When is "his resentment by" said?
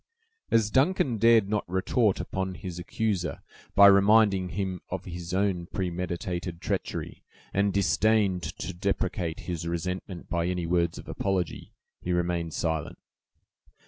9.41-10.47